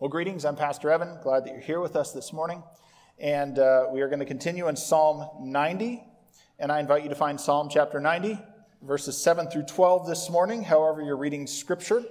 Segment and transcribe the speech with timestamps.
[0.00, 0.46] Well, greetings.
[0.46, 1.18] I'm Pastor Evan.
[1.22, 2.62] Glad that you're here with us this morning.
[3.18, 6.02] And uh, we are going to continue in Psalm 90.
[6.58, 8.38] And I invite you to find Psalm chapter 90,
[8.80, 12.02] verses 7 through 12 this morning, however, you're reading scripture.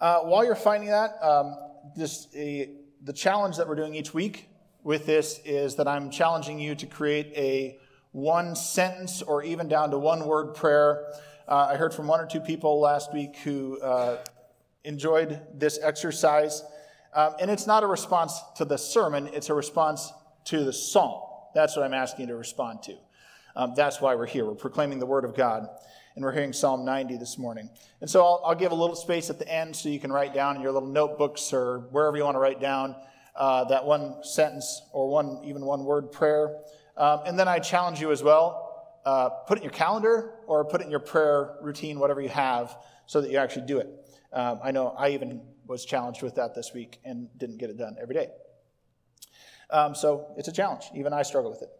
[0.00, 1.58] Uh, while you're finding that, um,
[1.94, 4.48] this, the challenge that we're doing each week
[4.82, 7.78] with this is that I'm challenging you to create a
[8.12, 11.04] one sentence or even down to one word prayer.
[11.46, 14.16] Uh, I heard from one or two people last week who uh,
[14.84, 16.62] enjoyed this exercise.
[17.14, 20.12] Um, and it's not a response to the sermon, it's a response
[20.44, 21.22] to the psalm.
[21.54, 22.96] That's what I'm asking you to respond to.
[23.56, 24.44] Um, that's why we're here.
[24.44, 25.68] We're proclaiming the word of God.
[26.16, 27.70] And we're hearing Psalm 90 this morning.
[28.00, 30.34] And so I'll, I'll give a little space at the end so you can write
[30.34, 32.96] down in your little notebooks or wherever you want to write down
[33.36, 36.56] uh, that one sentence or one even one word prayer.
[36.96, 38.70] Um, and then I challenge you as well
[39.04, 42.28] uh, put it in your calendar or put it in your prayer routine, whatever you
[42.28, 43.88] have, so that you actually do it.
[44.32, 47.78] Um, I know I even was challenged with that this week and didn't get it
[47.78, 48.28] done every day.
[49.70, 50.84] Um, so it's a challenge.
[50.94, 51.70] Even I struggle with it.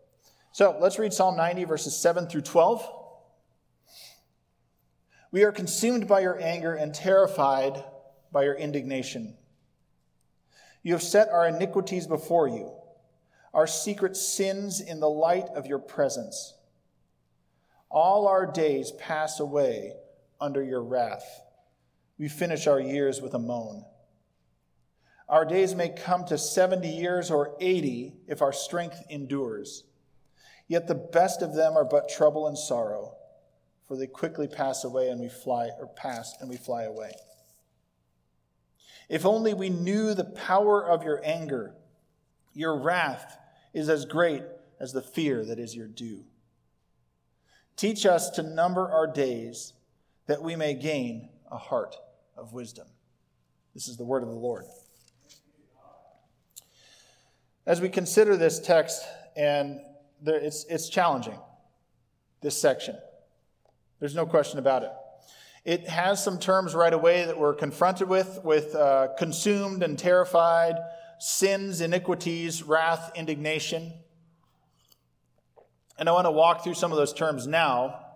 [0.52, 2.88] So let's read Psalm 90, verses 7 through 12.
[5.32, 7.84] We are consumed by your anger and terrified
[8.32, 9.36] by your indignation.
[10.82, 12.72] You have set our iniquities before you,
[13.54, 16.54] our secret sins in the light of your presence.
[17.90, 19.94] All our days pass away
[20.40, 21.42] under your wrath
[22.20, 23.82] we finish our years with a moan.
[25.26, 29.84] Our days may come to 70 years or 80 if our strength endures.
[30.68, 33.14] Yet the best of them are but trouble and sorrow,
[33.88, 37.12] for they quickly pass away and we fly, or pass and we fly away.
[39.08, 41.74] If only we knew the power of your anger.
[42.52, 43.38] Your wrath
[43.72, 44.42] is as great
[44.78, 46.24] as the fear that is your due.
[47.76, 49.72] Teach us to number our days
[50.26, 51.96] that we may gain a heart
[52.36, 52.86] of wisdom.
[53.74, 54.64] This is the word of the Lord.
[57.66, 59.02] As we consider this text,
[59.36, 59.80] and
[60.22, 61.38] there, it's, it's challenging,
[62.40, 62.96] this section.
[64.00, 64.90] There's no question about it.
[65.64, 70.76] It has some terms right away that we're confronted with, with uh, consumed and terrified,
[71.18, 73.92] sins, iniquities, wrath, indignation.
[75.98, 78.06] And I want to walk through some of those terms now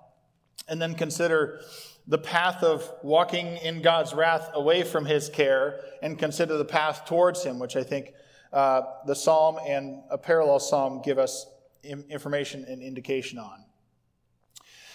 [0.66, 1.60] and then consider
[2.06, 7.06] the path of walking in God's wrath away from his care and consider the path
[7.06, 8.12] towards him, which I think
[8.52, 11.46] uh, the psalm and a parallel psalm give us
[11.82, 13.64] information and indication on.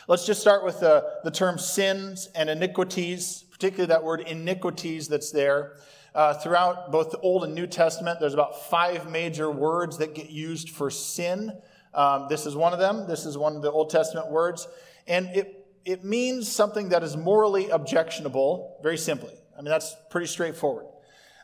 [0.08, 5.32] Let's just start with the, the term sins and iniquities, particularly that word iniquities that's
[5.32, 5.76] there.
[6.16, 10.32] Uh, throughout both the Old and New Testament, there's about five major words that get
[10.32, 11.52] used for sin.
[11.94, 13.08] Um, this is one of them.
[13.08, 14.68] This is one of the Old Testament words.
[15.06, 15.59] And it
[15.90, 19.34] it means something that is morally objectionable, very simply.
[19.58, 20.86] I mean, that's pretty straightforward.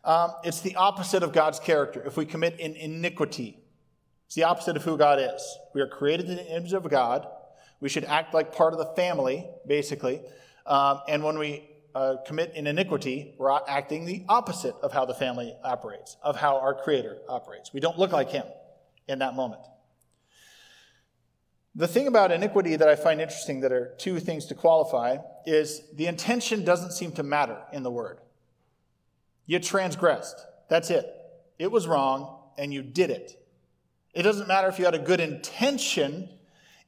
[0.03, 2.03] Um, it's the opposite of God's character.
[2.05, 3.59] If we commit an iniquity,
[4.27, 5.57] it's the opposite of who God is.
[5.73, 7.27] We are created in the image of God.
[7.79, 10.21] We should act like part of the family, basically.
[10.67, 15.15] Um, and when we uh, commit an iniquity, we're acting the opposite of how the
[15.15, 17.73] family operates, of how our Creator operates.
[17.73, 18.45] We don't look like Him
[19.07, 19.61] in that moment.
[21.75, 25.81] The thing about iniquity that I find interesting, that are two things to qualify, is
[25.93, 28.19] the intention doesn't seem to matter in the word.
[29.45, 30.39] You transgressed.
[30.69, 31.05] That's it.
[31.59, 33.37] It was wrong, and you did it.
[34.13, 36.29] It doesn't matter if you had a good intention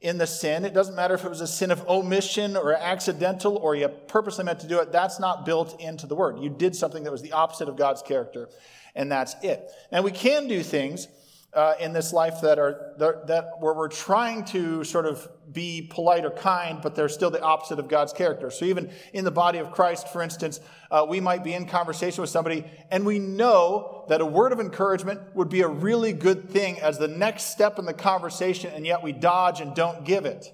[0.00, 0.64] in the sin.
[0.64, 4.44] It doesn't matter if it was a sin of omission or accidental or you purposely
[4.44, 4.92] meant to do it.
[4.92, 6.38] That's not built into the word.
[6.38, 8.48] You did something that was the opposite of God's character,
[8.94, 9.70] and that's it.
[9.90, 11.08] And we can do things
[11.54, 16.24] uh, in this life that are that where we're trying to sort of be polite
[16.24, 18.50] or kind, but they're still the opposite of God's character.
[18.50, 20.60] So even in the body of Christ, for instance,
[20.90, 24.60] uh, we might be in conversation with somebody, and we know that a word of
[24.60, 28.86] encouragement would be a really good thing as the next step in the conversation, and
[28.86, 30.52] yet we dodge and don't give it.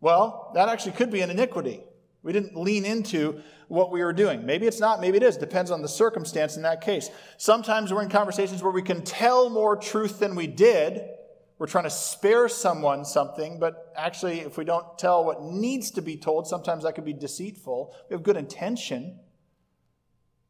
[0.00, 1.82] Well, that actually could be an iniquity.
[2.22, 4.44] We didn't lean into what we were doing.
[4.44, 5.36] Maybe it's not, maybe it is.
[5.36, 7.10] Depends on the circumstance in that case.
[7.36, 11.02] Sometimes we're in conversations where we can tell more truth than we did.
[11.58, 16.02] We're trying to spare someone something, but actually, if we don't tell what needs to
[16.02, 17.94] be told, sometimes that could be deceitful.
[18.08, 19.18] We have good intention,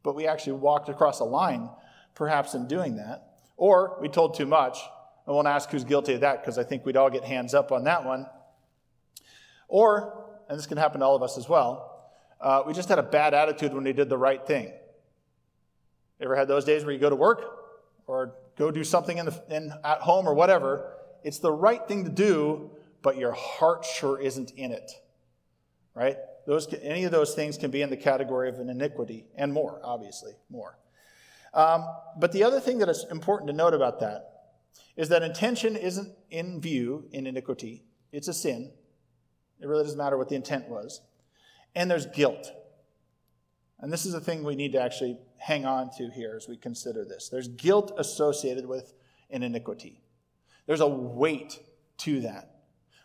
[0.03, 1.71] but we actually walked across a line,
[2.15, 3.25] perhaps, in doing that.
[3.57, 4.79] Or we told too much.
[5.27, 7.73] I won't ask who's guilty of that because I think we'd all get hands up
[7.73, 8.27] on that one.
[9.67, 11.98] Or, and this can happen to all of us as well,
[12.41, 14.73] uh, we just had a bad attitude when we did the right thing.
[16.21, 17.45] Ever had those days where you go to work
[18.07, 20.95] or go do something in the, in, at home or whatever?
[21.23, 22.71] It's the right thing to do,
[23.03, 24.91] but your heart sure isn't in it,
[25.95, 26.17] right?
[26.47, 29.81] Those, any of those things can be in the category of an iniquity, and more,
[29.85, 30.79] obviously, more.
[31.55, 31.87] Um,
[32.19, 34.39] but the other thing that is important to note about that
[34.97, 38.73] is that intention isn't in view in iniquity, it's a sin.
[39.61, 41.01] It really doesn't matter what the intent was.
[41.79, 42.51] And there's guilt.
[43.79, 46.57] And this is a thing we need to actually hang on to here as we
[46.57, 47.29] consider this.
[47.29, 48.95] There's guilt associated with
[49.31, 50.03] an iniquity,
[50.67, 51.61] there's a weight
[51.99, 52.57] to that.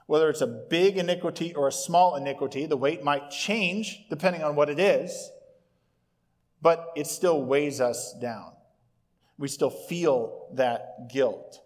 [0.08, 4.56] Whether it's a big iniquity or a small iniquity, the weight might change depending on
[4.56, 5.30] what it is,
[6.60, 8.54] but it still weighs us down.
[9.38, 11.63] We still feel that guilt.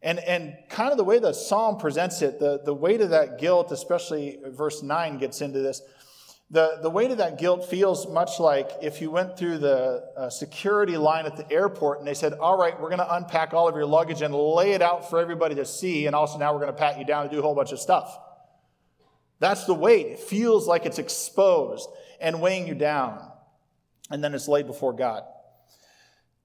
[0.00, 3.38] And, and kind of the way the psalm presents it, the, the weight of that
[3.38, 5.82] guilt, especially verse 9 gets into this,
[6.50, 10.30] the, the weight of that guilt feels much like if you went through the uh,
[10.30, 13.68] security line at the airport and they said, All right, we're going to unpack all
[13.68, 16.60] of your luggage and lay it out for everybody to see, and also now we're
[16.60, 18.18] going to pat you down and do a whole bunch of stuff.
[19.40, 20.06] That's the weight.
[20.06, 23.30] It feels like it's exposed and weighing you down,
[24.10, 25.24] and then it's laid before God.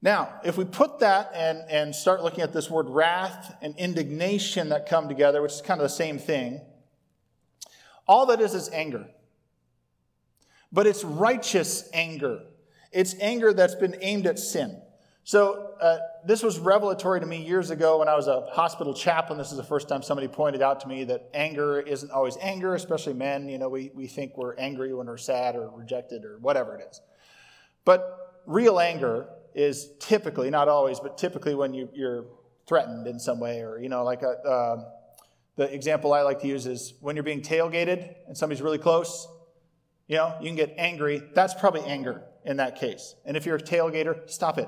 [0.04, 4.68] Now, if we put that and, and start looking at this word wrath and indignation
[4.70, 6.60] that come together, which is kind of the same thing,
[8.06, 9.08] all that is is anger.
[10.74, 12.42] But it's righteous anger.
[12.92, 14.82] It's anger that's been aimed at sin.
[15.24, 19.38] So, uh, this was revelatory to me years ago when I was a hospital chaplain.
[19.38, 22.76] This is the first time somebody pointed out to me that anger isn't always anger,
[22.76, 23.48] especially men.
[23.48, 26.86] You know, we, we think we're angry when we're sad or rejected or whatever it
[26.90, 27.00] is.
[27.86, 32.26] But real anger is typically, not always, but typically when you, are
[32.68, 34.86] threatened in some way, or, you know, like a, uh,
[35.56, 39.28] the example I like to use is when you're being tailgated and somebody's really close,
[40.08, 41.22] you know, you can get angry.
[41.34, 43.16] That's probably anger in that case.
[43.26, 44.68] And if you're a tailgater, stop it.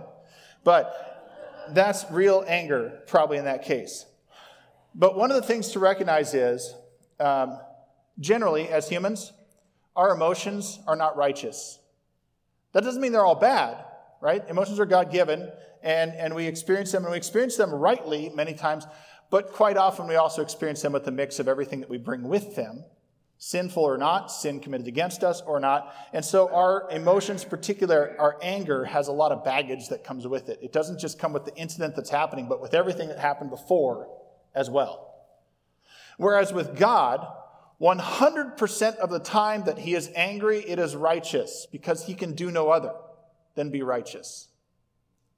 [0.64, 4.06] But that's real anger, probably in that case.
[4.94, 6.74] But one of the things to recognize is
[7.20, 7.60] um,
[8.20, 9.34] generally, as humans,
[9.96, 11.80] our emotions are not righteous.
[12.74, 13.85] That doesn't mean they're all bad
[14.22, 14.44] right?
[14.50, 15.52] Emotions are God given,
[15.84, 18.86] and, and we experience them, and we experience them rightly many times,
[19.30, 22.24] but quite often we also experience them with the mix of everything that we bring
[22.24, 22.84] with them,
[23.38, 25.94] sinful or not, sin committed against us or not.
[26.14, 30.50] And so our emotions, particular our anger, has a lot of baggage that comes with
[30.50, 30.60] it.
[30.62, 34.08] It doesn't just come with the incident that's happening, but with everything that happened before
[34.54, 35.14] as well.
[36.18, 37.28] Whereas with God,
[37.82, 42.50] 100% of the time that he is angry, it is righteous because he can do
[42.52, 42.94] no other
[43.56, 44.50] than be righteous.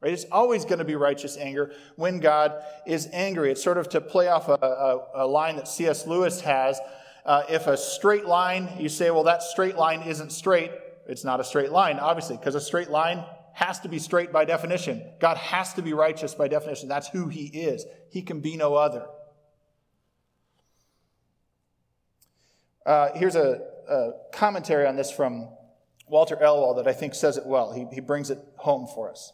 [0.01, 0.13] Right?
[0.13, 2.53] It's always going to be righteous anger when God
[2.85, 3.51] is angry.
[3.51, 6.05] It's sort of to play off a, a, a line that C.S.
[6.05, 6.79] Lewis has.
[7.25, 10.71] Uh, if a straight line, you say, well, that straight line isn't straight,
[11.07, 13.23] it's not a straight line, obviously, because a straight line
[13.53, 15.03] has to be straight by definition.
[15.19, 16.87] God has to be righteous by definition.
[16.87, 17.85] That's who He is.
[18.11, 19.07] He can be no other.
[22.85, 25.49] Uh, here's a, a commentary on this from
[26.09, 27.73] Walter Elwell that I think says it well.
[27.73, 29.33] He, he brings it home for us.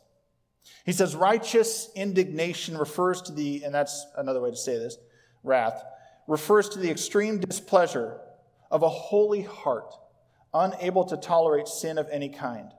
[0.86, 4.98] He says, righteous indignation refers to the, and that's another way to say this,
[5.44, 5.84] wrath,
[6.28, 8.20] refers to the extreme displeasure
[8.72, 9.94] of a holy heart,
[10.54, 12.72] unable to tolerate sin of any kind.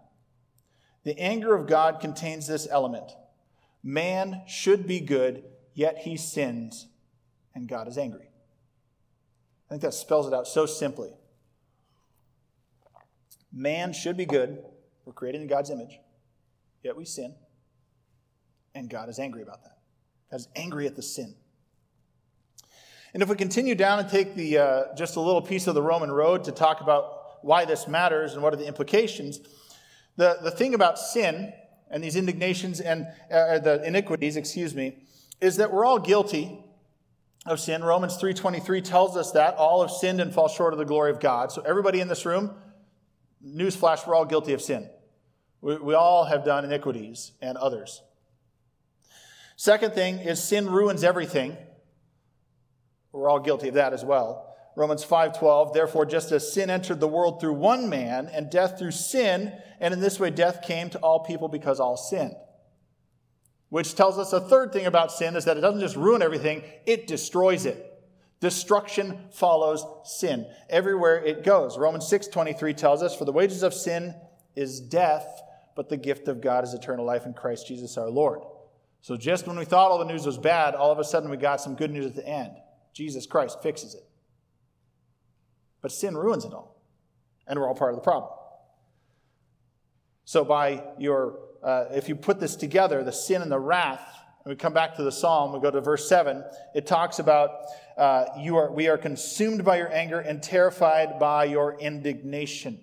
[1.05, 3.13] The anger of God contains this element
[3.83, 5.45] man should be good,
[5.75, 6.87] yet he sins,
[7.55, 8.31] and God is angry.
[9.69, 11.11] I think that spells it out so simply.
[13.55, 14.65] Man should be good.
[15.05, 16.01] We're created in God's image,
[16.83, 17.35] yet we sin.
[18.75, 19.79] And God is angry about that.
[20.31, 21.37] God is angry at the sin.
[23.13, 25.83] And if we continue down and take the, uh, just a little piece of the
[25.83, 29.39] Roman road to talk about why this matters and what are the implications,
[30.17, 31.53] the, the thing about sin
[31.91, 34.99] and these indignations and uh, the iniquities, excuse me,
[35.41, 36.59] is that we're all guilty
[37.47, 37.85] of sin.
[37.85, 41.21] Romans 3.23 tells us that all have sinned and fall short of the glory of
[41.21, 41.53] God.
[41.53, 42.57] So everybody in this room,
[43.45, 44.89] newsflash, we're all guilty of sin.
[45.61, 48.03] We, we all have done iniquities and others.
[49.57, 51.57] Second thing is sin ruins everything.
[53.13, 54.55] We're all guilty of that as well.
[54.77, 58.91] Romans 5:12 Therefore just as sin entered the world through one man and death through
[58.91, 62.35] sin and in this way death came to all people because all sinned.
[63.69, 66.63] Which tells us a third thing about sin is that it doesn't just ruin everything,
[66.87, 67.94] it destroys it.
[68.45, 71.79] Destruction follows sin everywhere it goes.
[71.79, 74.15] Romans 6:23 tells us for the wages of sin
[74.55, 75.41] is death,
[75.75, 78.43] but the gift of God is eternal life in Christ Jesus our Lord.
[79.01, 81.39] So just when we thought all the news was bad, all of a sudden we
[81.39, 82.53] got some good news at the end.
[82.93, 84.07] Jesus Christ fixes it.
[85.81, 86.83] But sin ruins it all.
[87.47, 88.31] And we're all part of the problem.
[90.27, 94.14] So by your uh, if you put this together, the sin and the wrath
[94.47, 97.51] we come back to the psalm, we go to verse 7, it talks about
[97.97, 102.79] uh, you are, we are consumed by your anger and terrified by your indignation.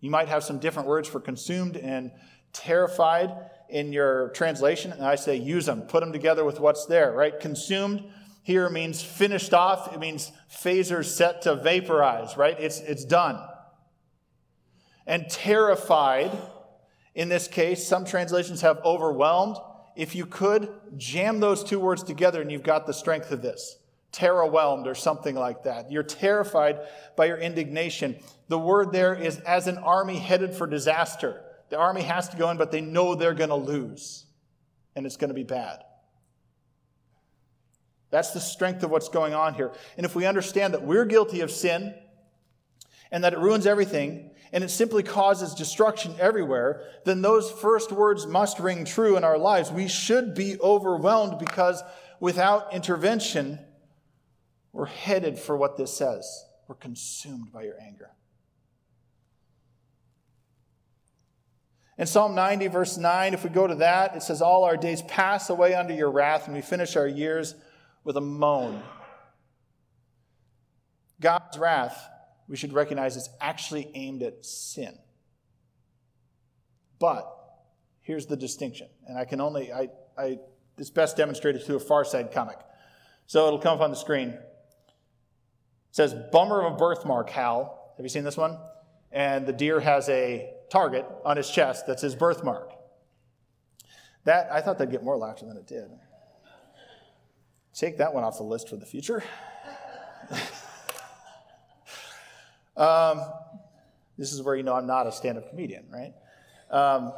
[0.00, 2.12] You might have some different words for consumed and
[2.52, 3.34] terrified
[3.68, 7.38] in your translation, and I say use them, put them together with what's there, right?
[7.40, 8.04] Consumed
[8.42, 12.58] here means finished off, it means phasers set to vaporize, right?
[12.60, 13.40] It's, it's done.
[15.06, 16.30] And terrified,
[17.14, 19.56] in this case, some translations have overwhelmed.
[19.96, 23.76] If you could, jam those two words together and you've got the strength of this.
[24.12, 25.90] Terrorwhelmed or something like that.
[25.90, 26.80] You're terrified
[27.16, 28.16] by your indignation.
[28.48, 31.42] The word there is as an army headed for disaster.
[31.70, 34.26] The army has to go in, but they know they're going to lose,
[34.94, 35.82] and it's going to be bad.
[38.10, 39.72] That's the strength of what's going on here.
[39.96, 41.94] And if we understand that we're guilty of sin
[43.10, 48.26] and that it ruins everything and it simply causes destruction everywhere, then those first words
[48.26, 49.72] must ring true in our lives.
[49.72, 51.82] We should be overwhelmed because
[52.20, 53.58] without intervention,
[54.72, 56.44] we're headed for what this says.
[56.68, 58.10] We're consumed by your anger.
[61.98, 65.02] In Psalm 90, verse 9, if we go to that, it says, All our days
[65.02, 67.54] pass away under your wrath, and we finish our years
[68.04, 68.82] with a moan.
[71.20, 72.08] God's wrath,
[72.52, 74.98] we should recognize, it's actually aimed at sin.
[76.98, 77.26] But
[78.02, 80.38] here's the distinction, and I can only, I, I,
[80.76, 82.58] it's best demonstrated through a Far Side comic.
[83.26, 84.28] So it'll come up on the screen.
[84.28, 84.42] It
[85.92, 87.94] says, Bummer of a birthmark, Hal.
[87.96, 88.58] Have you seen this one?
[89.10, 92.70] And the deer has a target on his chest that's his birthmark.
[94.24, 95.88] That, I thought that'd get more laughter than it did.
[97.72, 99.24] Take that one off the list for the future.
[102.76, 103.20] um,
[104.18, 106.14] this is where you know I'm not a stand up comedian, right?
[106.70, 107.12] Um,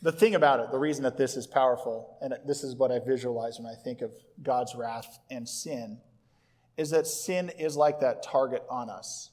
[0.00, 3.00] the thing about it, the reason that this is powerful, and this is what I
[3.00, 4.12] visualize when I think of
[4.42, 5.98] God's wrath and sin,
[6.76, 9.30] is that sin is like that target on us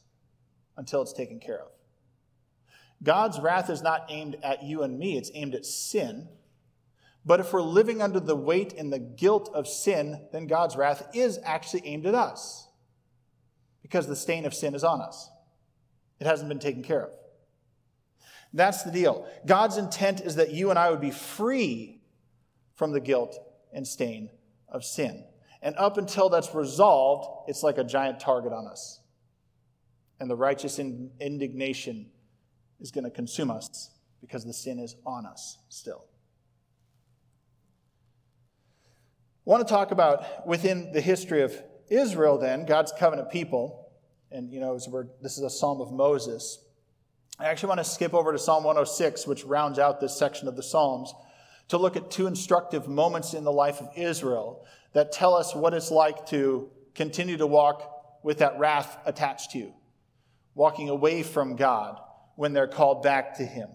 [0.75, 1.69] until it's taken care of.
[3.03, 6.27] God's wrath is not aimed at you and me, it's aimed at sin.
[7.25, 11.07] But if we're living under the weight and the guilt of sin, then God's wrath
[11.13, 12.64] is actually aimed at us
[13.85, 15.29] because the stain of sin is on us.
[16.19, 17.11] It hasn't been taken care of.
[18.51, 19.27] That's the deal.
[19.45, 22.01] God's intent is that you and I would be free
[22.73, 23.37] from the guilt
[23.71, 24.31] and stain
[24.67, 25.23] of sin.
[25.61, 29.01] And up until that's resolved, it's like a giant target on us.
[30.19, 32.09] And the righteous indignation
[32.79, 36.05] is going to consume us because the sin is on us still.
[39.45, 41.55] I want to talk about within the history of
[41.89, 43.89] Israel, then, God's covenant people.
[44.31, 44.73] And, you know,
[45.21, 46.59] this is a psalm of Moses.
[47.39, 50.55] I actually want to skip over to Psalm 106, which rounds out this section of
[50.55, 51.13] the Psalms,
[51.69, 55.73] to look at two instructive moments in the life of Israel that tell us what
[55.73, 59.73] it's like to continue to walk with that wrath attached to you,
[60.53, 61.99] walking away from God
[62.35, 63.69] when they're called back to Him.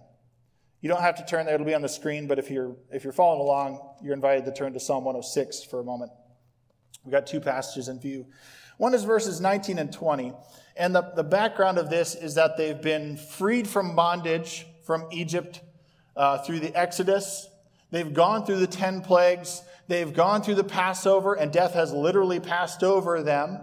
[0.81, 3.05] You don't have to turn there, it'll be on the screen, but if you're, if
[3.05, 6.11] you're following along, you're invited to turn to Psalm 106 for a moment.
[7.05, 8.27] We've got two passages in view.
[8.77, 10.33] One is verses 19 and 20.
[10.77, 15.61] And the, the background of this is that they've been freed from bondage from Egypt
[16.17, 17.49] uh, through the Exodus.
[17.91, 19.63] They've gone through the 10 plagues.
[19.89, 23.61] They've gone through the Passover, and death has literally passed over them.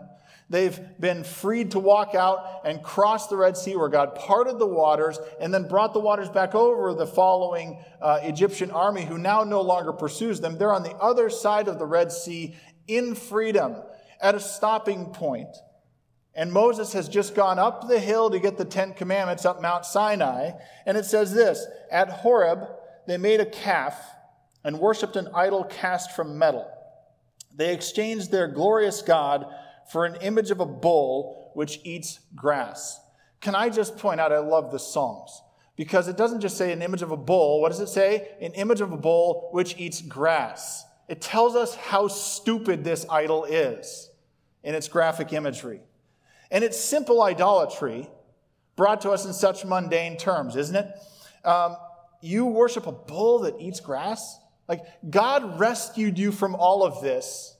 [0.50, 4.68] They've been freed to walk out and cross the Red Sea where God parted the
[4.68, 9.44] waters and then brought the waters back over the following uh, Egyptian army who now
[9.44, 10.58] no longer pursues them.
[10.58, 12.56] They're on the other side of the Red Sea
[12.88, 13.76] in freedom
[14.22, 15.56] at a stopping point.
[16.36, 19.86] And Moses has just gone up the hill to get the Ten Commandments up Mount
[19.86, 20.52] Sinai.
[20.86, 22.68] And it says this At Horeb,
[23.08, 24.00] they made a calf
[24.64, 26.70] and worshiped an idol cast from metal.
[27.56, 29.48] They exchanged their glorious God
[29.92, 33.00] for an image of a bull which eats grass.
[33.42, 35.42] Can I just point out, I love the Psalms
[35.76, 37.62] because it doesn't just say an image of a bull.
[37.62, 38.30] What does it say?
[38.42, 40.84] An image of a bull which eats grass.
[41.08, 44.10] It tells us how stupid this idol is
[44.64, 45.82] in its graphic imagery.
[46.52, 48.10] And it's simple idolatry
[48.76, 50.88] brought to us in such mundane terms, isn't it?
[51.46, 51.78] Um,
[52.22, 54.40] you worship a bull that eats grass?
[54.68, 57.58] Like, God rescued you from all of this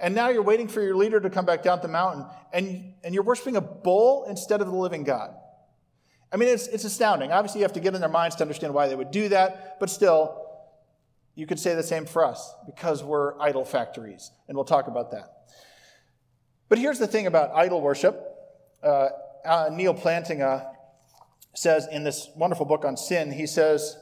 [0.00, 3.14] and now you're waiting for your leader to come back down the mountain, and, and
[3.14, 5.34] you're worshiping a bull instead of the living God.
[6.32, 7.32] I mean, it's, it's astounding.
[7.32, 9.80] Obviously, you have to get in their minds to understand why they would do that,
[9.80, 10.47] but still,
[11.38, 15.12] you could say the same for us because we're idol factories, and we'll talk about
[15.12, 15.52] that.
[16.68, 18.20] But here's the thing about idol worship.
[18.82, 19.10] Uh,
[19.44, 20.68] uh, Neil Plantinga
[21.54, 23.96] says in this wonderful book on sin, he says,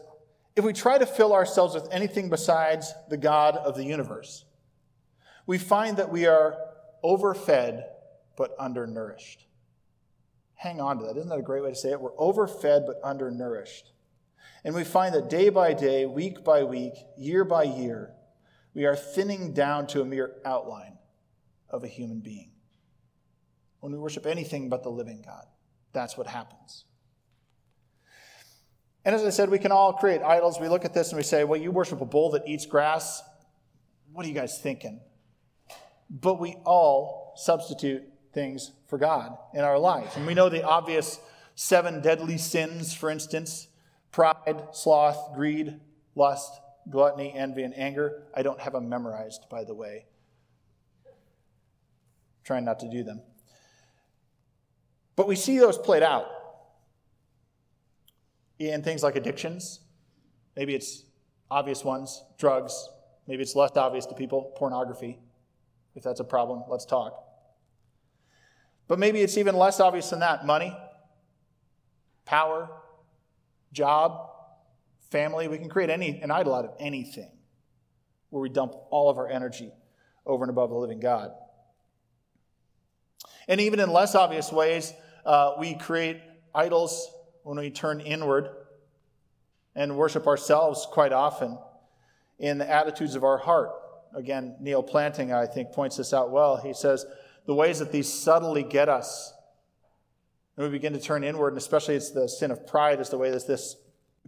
[0.56, 4.46] if we try to fill ourselves with anything besides the God of the universe,
[5.46, 6.56] we find that we are
[7.04, 7.82] overfed
[8.38, 9.46] but undernourished.
[10.54, 11.18] Hang on to that.
[11.18, 12.00] Isn't that a great way to say it?
[12.00, 13.92] We're overfed but undernourished.
[14.66, 18.10] And we find that day by day, week by week, year by year,
[18.74, 20.98] we are thinning down to a mere outline
[21.70, 22.50] of a human being.
[23.78, 25.44] When we worship anything but the living God,
[25.92, 26.84] that's what happens.
[29.04, 30.58] And as I said, we can all create idols.
[30.60, 33.22] We look at this and we say, well, you worship a bull that eats grass.
[34.12, 35.00] What are you guys thinking?
[36.10, 38.02] But we all substitute
[38.34, 40.16] things for God in our lives.
[40.16, 41.20] And we know the obvious
[41.54, 43.68] seven deadly sins, for instance
[44.16, 45.78] pride, sloth, greed,
[46.14, 46.50] lust,
[46.88, 48.22] gluttony, envy, and anger.
[48.34, 50.06] I don't have them memorized, by the way.
[52.42, 53.20] trying not to do them.
[55.16, 56.26] But we see those played out
[58.58, 59.80] in things like addictions.
[60.56, 61.04] Maybe it's
[61.50, 62.88] obvious ones, drugs.
[63.26, 65.18] Maybe it's less obvious to people, pornography.
[65.94, 67.22] If that's a problem, let's talk.
[68.88, 70.74] But maybe it's even less obvious than that money,
[72.24, 72.70] power,
[73.72, 74.30] job,
[75.10, 75.48] family.
[75.48, 77.30] We can create any, an idol out of anything
[78.30, 79.72] where we dump all of our energy
[80.24, 81.30] over and above the living God.
[83.48, 84.92] And even in less obvious ways,
[85.24, 86.20] uh, we create
[86.54, 87.08] idols
[87.42, 88.48] when we turn inward
[89.74, 91.58] and worship ourselves quite often
[92.38, 93.70] in the attitudes of our heart.
[94.14, 96.56] Again, Neil Plantinga, I think, points this out well.
[96.56, 97.04] He says,
[97.46, 99.32] the ways that these subtly get us,
[100.56, 103.18] and we begin to turn inward, and especially it's the sin of pride, is the
[103.18, 103.76] way that this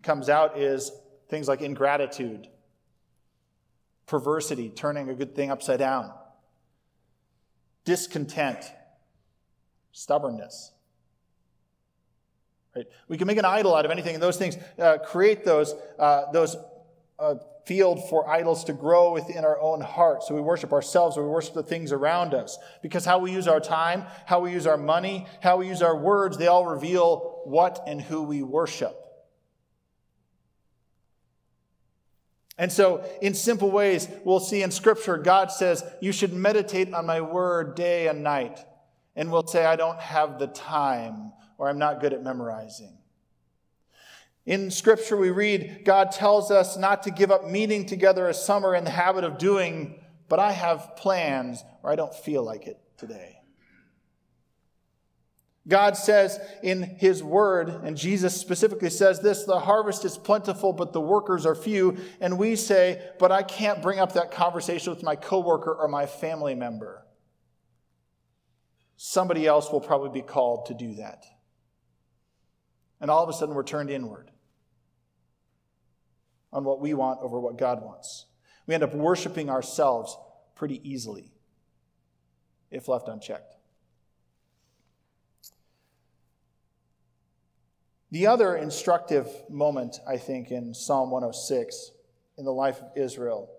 [0.03, 0.93] comes out, is
[1.29, 2.49] things like ingratitude,
[4.07, 6.13] perversity, turning a good thing upside down,
[7.85, 8.65] discontent,
[9.93, 10.73] stubbornness.
[12.77, 12.87] Right?
[13.09, 16.31] We can make an idol out of anything, and those things uh, create those, uh,
[16.33, 16.57] those
[17.19, 17.37] uh,
[17.69, 20.23] field for idols to grow within our own heart.
[20.23, 22.59] So we worship ourselves, or we worship the things around us.
[22.83, 25.97] Because how we use our time, how we use our money, how we use our
[25.97, 28.97] words, they all reveal what and who we worship.
[32.57, 37.07] And so, in simple ways, we'll see in Scripture, God says, You should meditate on
[37.07, 38.59] my word day and night.
[39.15, 42.98] And we'll say, I don't have the time or I'm not good at memorizing.
[44.49, 48.65] In Scripture, we read God tells us not to give up meeting together as some
[48.65, 52.67] are in the habit of doing, but I have plans or I don't feel like
[52.67, 53.43] it today.
[55.69, 60.95] God says in His Word, and Jesus specifically says this the harvest is plentiful, but
[60.95, 61.99] the workers are few.
[62.19, 66.07] And we say, but I can't bring up that conversation with my coworker or my
[66.07, 67.05] family member.
[68.97, 71.27] Somebody else will probably be called to do that.
[72.99, 74.31] And all of a sudden, we're turned inward
[76.53, 78.27] on what we want over what God wants.
[78.67, 80.17] We end up worshiping ourselves
[80.55, 81.33] pretty easily
[82.71, 83.55] if left unchecked.
[88.11, 91.91] The other instructive moment, I think, in Psalm 106
[92.39, 93.51] in the life of Israel,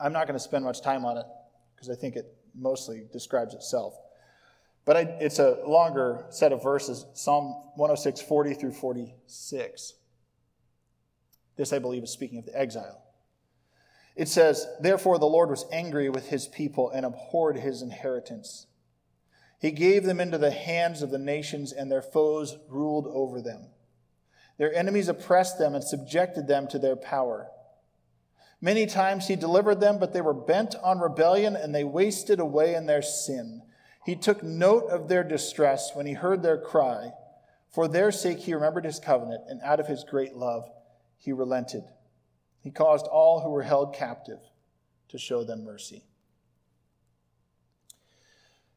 [0.00, 1.26] I'm not going to spend much time on it
[1.74, 3.94] because I think it mostly describes itself.
[4.86, 9.94] But I, it's a longer set of verses Psalm 106, 40 through 46.
[11.56, 13.02] This, I believe, is speaking of the exile.
[14.16, 18.66] It says, Therefore the Lord was angry with his people and abhorred his inheritance.
[19.60, 23.68] He gave them into the hands of the nations, and their foes ruled over them.
[24.58, 27.48] Their enemies oppressed them and subjected them to their power.
[28.60, 32.74] Many times he delivered them, but they were bent on rebellion, and they wasted away
[32.74, 33.62] in their sin.
[34.04, 37.12] He took note of their distress when he heard their cry.
[37.70, 40.70] For their sake he remembered his covenant, and out of his great love
[41.18, 41.84] he relented.
[42.60, 44.40] He caused all who were held captive
[45.08, 46.02] to show them mercy.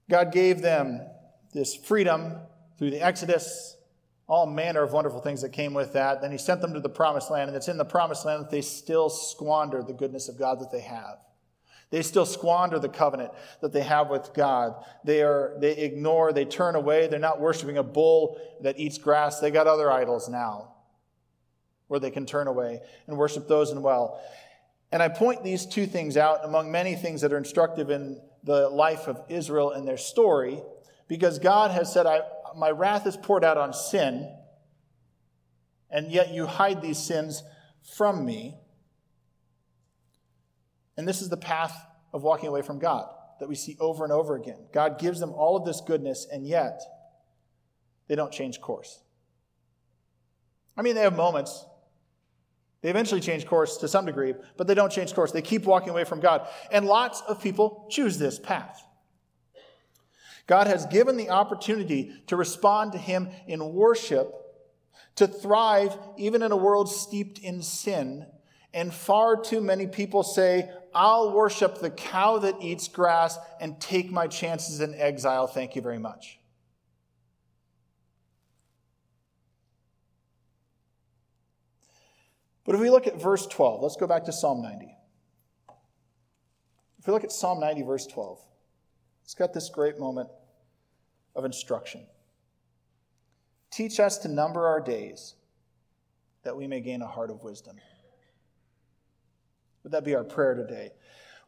[0.09, 1.01] God gave them
[1.53, 2.35] this freedom
[2.77, 3.77] through the Exodus,
[4.27, 6.21] all manner of wonderful things that came with that.
[6.21, 8.51] Then he sent them to the promised land, and it's in the promised land that
[8.51, 11.19] they still squander the goodness of God that they have.
[11.89, 14.83] They still squander the covenant that they have with God.
[15.05, 17.07] They are they ignore, they turn away.
[17.07, 19.39] They're not worshiping a bull that eats grass.
[19.39, 20.73] They got other idols now
[21.87, 24.21] where they can turn away and worship those and well.
[24.91, 28.69] And I point these two things out among many things that are instructive in the
[28.69, 30.61] life of Israel and their story,
[31.07, 32.21] because God has said, I,
[32.55, 34.33] My wrath is poured out on sin,
[35.89, 37.43] and yet you hide these sins
[37.95, 38.57] from me.
[40.95, 41.77] And this is the path
[42.13, 44.67] of walking away from God that we see over and over again.
[44.73, 46.81] God gives them all of this goodness, and yet
[48.07, 49.01] they don't change course.
[50.75, 51.65] I mean, they have moments
[52.81, 55.31] They eventually change course to some degree, but they don't change course.
[55.31, 56.47] They keep walking away from God.
[56.71, 58.83] And lots of people choose this path.
[60.45, 64.33] God has given the opportunity to respond to Him in worship,
[65.15, 68.25] to thrive even in a world steeped in sin.
[68.73, 74.11] And far too many people say, I'll worship the cow that eats grass and take
[74.11, 75.47] my chances in exile.
[75.47, 76.39] Thank you very much.
[82.67, 84.93] But if we look at verse 12, let's go back to Psalm 90.
[86.99, 88.39] If we look at Psalm 90, verse 12,
[89.23, 90.29] it's got this great moment
[91.33, 92.05] of instruction.
[93.71, 95.35] Teach us to number our days
[96.43, 97.77] that we may gain a heart of wisdom.
[99.83, 100.91] Would that be our prayer today?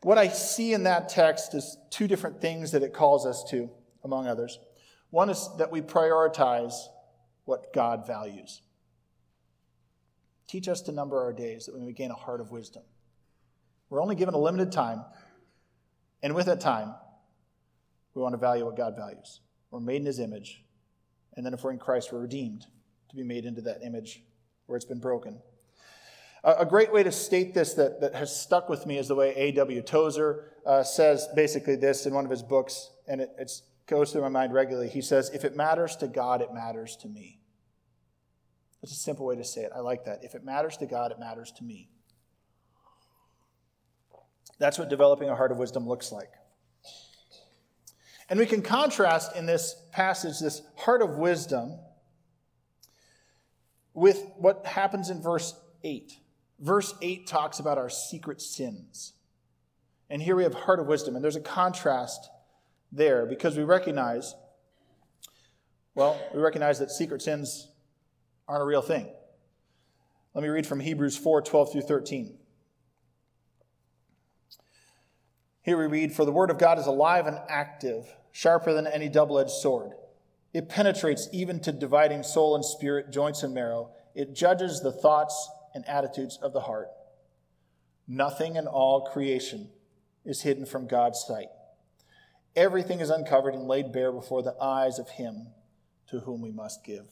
[0.04, 3.70] What I see in that text is two different things that it calls us to,
[4.06, 4.58] among others.
[5.10, 6.76] One is that we prioritize
[7.44, 8.62] what God values.
[10.50, 12.82] Teach us to number our days that we may gain a heart of wisdom.
[13.92, 15.06] We're only given a limited time,
[16.24, 16.96] and with that time,
[18.16, 19.42] we want to value what God values.
[19.70, 20.64] We're made in His image,
[21.36, 22.66] and then if we're in Christ, we're redeemed
[23.10, 24.24] to be made into that image
[24.66, 25.40] where it's been broken.
[26.44, 29.36] A great way to state this that, that has stuck with me is the way
[29.36, 29.84] A.W.
[29.84, 33.52] Tozer uh, says basically this in one of his books, and it
[33.86, 34.90] goes through my mind regularly.
[34.90, 37.39] He says, If it matters to God, it matters to me.
[38.82, 39.72] That's a simple way to say it.
[39.76, 40.24] I like that.
[40.24, 41.90] If it matters to God, it matters to me.
[44.58, 46.32] That's what developing a heart of wisdom looks like.
[48.30, 51.80] And we can contrast in this passage this heart of wisdom
[53.94, 56.14] with what happens in verse 8.
[56.60, 59.14] Verse 8 talks about our secret sins.
[60.10, 61.16] And here we have heart of wisdom.
[61.16, 62.30] And there's a contrast
[62.92, 64.36] there because we recognize,
[65.96, 67.69] well, we recognize that secret sins
[68.50, 69.08] aren't a real thing.
[70.34, 72.36] Let me read from Hebrews 4 12 through 13.
[75.62, 79.08] Here we read, For the word of God is alive and active, sharper than any
[79.08, 79.92] double edged sword.
[80.52, 83.92] It penetrates even to dividing soul and spirit, joints and marrow.
[84.16, 86.88] It judges the thoughts and attitudes of the heart.
[88.08, 89.70] Nothing in all creation
[90.26, 91.50] is hidden from God's sight.
[92.56, 95.50] Everything is uncovered and laid bare before the eyes of Him
[96.08, 97.06] to whom we must give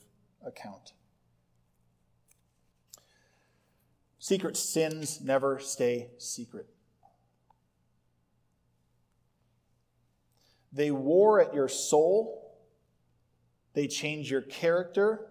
[0.44, 0.92] account.
[4.18, 6.66] Secret sins never stay secret.
[10.72, 12.56] They war at your soul,
[13.74, 15.26] they change your character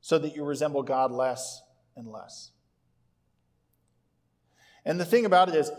[0.00, 1.62] so that you resemble God less
[1.96, 2.50] and less.
[4.84, 5.70] And the thing about it is,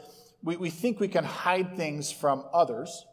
[0.44, 3.07] we, we think we can hide things from others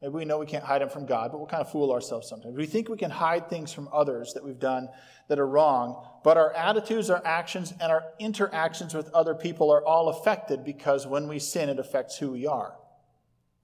[0.00, 2.28] Maybe we know we can't hide them from God, but we'll kind of fool ourselves
[2.28, 2.56] sometimes.
[2.56, 4.88] We think we can hide things from others that we've done
[5.28, 9.84] that are wrong, but our attitudes, our actions, and our interactions with other people are
[9.84, 12.76] all affected because when we sin, it affects who we are.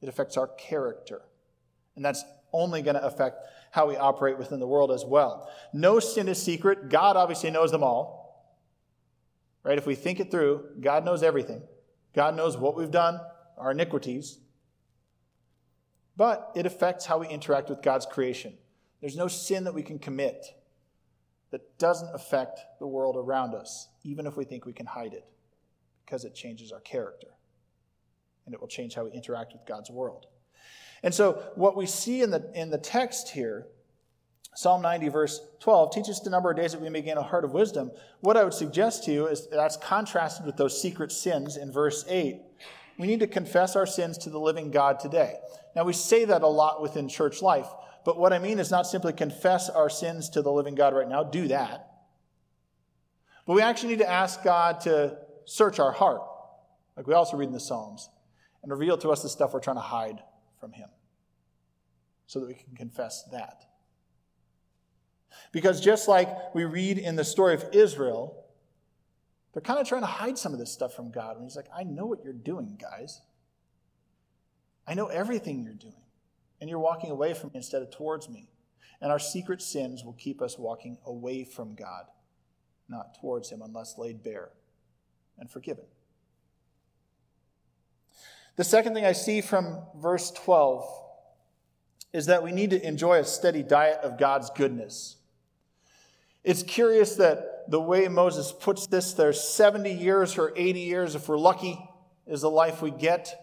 [0.01, 1.23] It affects our character.
[1.95, 3.39] And that's only going to affect
[3.71, 5.51] how we operate within the world as well.
[5.73, 6.89] No sin is secret.
[6.89, 8.25] God obviously knows them all.
[9.63, 9.79] Right?
[9.79, 11.63] If we think it through, God knows everything.
[12.13, 13.21] God knows what we've done,
[13.57, 14.39] our iniquities,
[16.17, 18.55] but it affects how we interact with God's creation.
[19.01, 20.47] There's no sin that we can commit
[21.51, 25.25] that doesn't affect the world around us, even if we think we can hide it,
[26.05, 27.29] because it changes our character
[28.47, 30.27] and it will change how we interact with God's world.
[31.03, 33.67] And so, what we see in the, in the text here,
[34.55, 37.45] Psalm 90, verse 12, teaches the number of days that we may gain a heart
[37.45, 37.91] of wisdom.
[38.21, 42.05] What I would suggest to you is that's contrasted with those secret sins in verse
[42.09, 42.41] 8
[42.99, 45.37] we need to confess our sins to the living God today.
[45.75, 47.67] Now, we say that a lot within church life,
[48.05, 51.09] but what I mean is not simply confess our sins to the living God right
[51.09, 51.91] now, do that.
[53.47, 56.23] But we actually need to ask God to search our heart,
[56.97, 58.09] like we also read in the Psalms,
[58.63, 60.23] and reveal to us the stuff we're trying to hide
[60.61, 60.89] from Him
[62.27, 63.65] so that we can confess that.
[65.53, 68.44] Because just like we read in the story of Israel,
[69.55, 71.37] they're kind of trying to hide some of this stuff from God.
[71.37, 73.21] And he's like, I know what you're doing, guys.
[74.87, 75.95] I know everything you're doing.
[76.61, 78.49] And you're walking away from me instead of towards me.
[79.01, 82.07] And our secret sins will keep us walking away from God,
[82.89, 84.51] not towards Him, unless laid bare
[85.39, 85.85] and forgiven.
[88.57, 90.85] The second thing I see from verse 12
[92.13, 95.17] is that we need to enjoy a steady diet of God's goodness.
[96.43, 101.29] It's curious that the way Moses puts this, there's 70 years or 80 years, if
[101.29, 101.79] we're lucky,
[102.27, 103.41] is the life we get.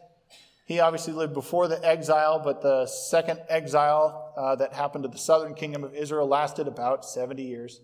[0.65, 5.17] He obviously lived before the exile, but the second exile uh, that happened to the
[5.17, 7.81] southern kingdom of Israel lasted about 70 years.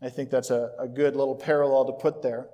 [0.00, 2.48] I think that's a, a good little parallel to put there.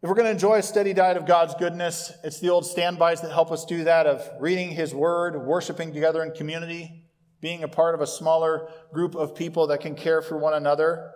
[0.00, 3.20] If we're going to enjoy a steady diet of God's goodness, it's the old standbys
[3.22, 7.07] that help us do that of reading His Word, worshiping together in community,
[7.40, 11.12] being a part of a smaller group of people that can care for one another,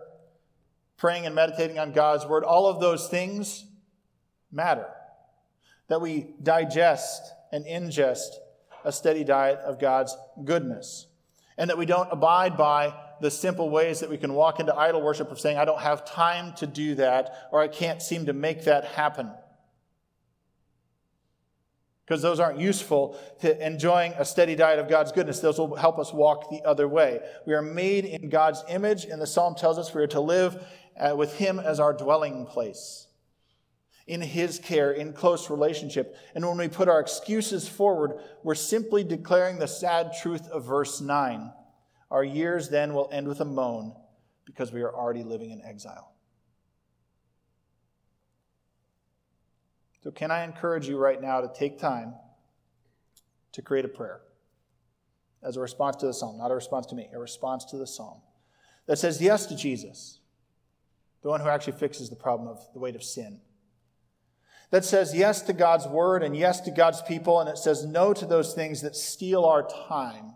[0.96, 2.44] praying and meditating on God's Word.
[2.44, 3.64] All of those things
[4.50, 4.86] matter.
[5.88, 8.28] That we digest and ingest
[8.84, 11.06] a steady diet of God's goodness.
[11.58, 15.02] And that we don't abide by the simple ways that we can walk into idol
[15.02, 18.32] worship of saying, I don't have time to do that, or I can't seem to
[18.32, 19.30] make that happen.
[22.04, 25.38] Because those aren't useful to enjoying a steady diet of God's goodness.
[25.38, 27.20] Those will help us walk the other way.
[27.46, 30.64] We are made in God's image, and the psalm tells us we are to live
[30.98, 33.06] uh, with Him as our dwelling place,
[34.06, 36.16] in His care, in close relationship.
[36.34, 41.00] And when we put our excuses forward, we're simply declaring the sad truth of verse
[41.00, 41.52] 9
[42.12, 43.94] our years then will end with a moan
[44.44, 46.11] because we are already living in exile.
[50.02, 52.14] So, can I encourage you right now to take time
[53.52, 54.20] to create a prayer
[55.42, 56.38] as a response to the psalm?
[56.38, 58.20] Not a response to me, a response to the psalm
[58.86, 60.18] that says yes to Jesus,
[61.22, 63.40] the one who actually fixes the problem of the weight of sin.
[64.70, 68.12] That says yes to God's word and yes to God's people, and it says no
[68.12, 70.32] to those things that steal our time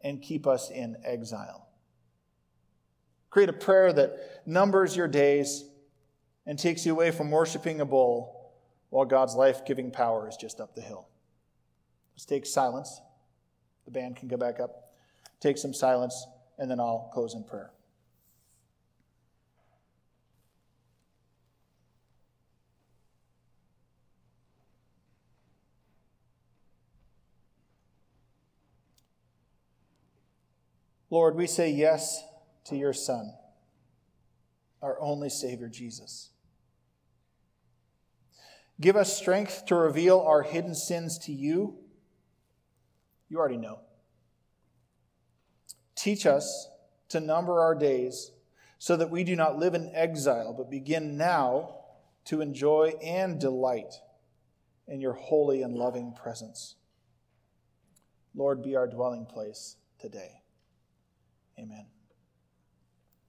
[0.00, 1.68] and keep us in exile.
[3.28, 5.64] Create a prayer that numbers your days
[6.46, 8.39] and takes you away from worshiping a bull
[8.90, 11.08] while God's life giving power is just up the hill.
[12.14, 13.00] Let's take silence.
[13.84, 14.92] The band can go back up.
[15.40, 16.26] Take some silence,
[16.58, 17.70] and then I'll close in prayer.
[31.10, 32.22] Lord, we say yes
[32.66, 33.32] to your Son,
[34.80, 36.29] our only Savior, Jesus.
[38.80, 41.78] Give us strength to reveal our hidden sins to you.
[43.28, 43.80] You already know.
[45.94, 46.68] Teach us
[47.10, 48.32] to number our days
[48.78, 51.76] so that we do not live in exile, but begin now
[52.24, 53.94] to enjoy and delight
[54.88, 56.76] in your holy and loving presence.
[58.34, 60.42] Lord, be our dwelling place today.
[61.58, 61.86] Amen.